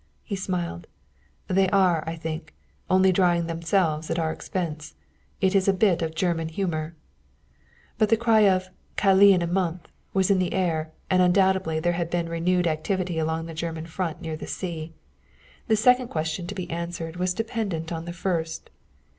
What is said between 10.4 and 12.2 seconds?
air, and undoubtedly there had